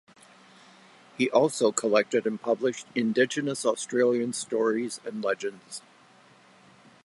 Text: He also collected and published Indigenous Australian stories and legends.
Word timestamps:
He 1.15 1.29
also 1.29 1.71
collected 1.71 2.25
and 2.25 2.41
published 2.41 2.87
Indigenous 2.95 3.67
Australian 3.67 4.33
stories 4.33 4.99
and 5.05 5.23
legends. 5.23 5.83